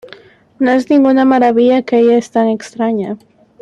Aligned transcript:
No 0.57 0.71
es 0.71 0.89
ninguna 0.89 1.25
maravilla 1.25 1.83
que 1.83 1.99
ella 1.99 2.17
es 2.17 2.31
tan 2.31 2.47
extraña. 2.47 3.17